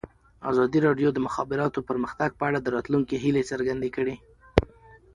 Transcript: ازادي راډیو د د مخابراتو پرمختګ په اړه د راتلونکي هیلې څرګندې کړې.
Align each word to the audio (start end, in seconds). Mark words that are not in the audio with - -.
ازادي 0.51 0.79
راډیو 0.87 1.09
د 1.13 1.15
د 1.15 1.19
مخابراتو 1.27 1.85
پرمختګ 1.89 2.29
په 2.39 2.43
اړه 2.49 2.59
د 2.61 2.67
راتلونکي 2.75 3.15
هیلې 3.23 3.43
څرګندې 3.51 3.89
کړې. 3.95 4.15